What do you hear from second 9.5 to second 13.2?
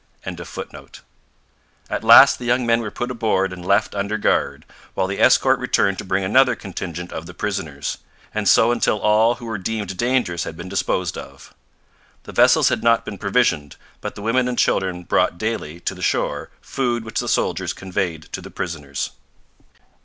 deemed dangerous had been disposed of. The vessels had not been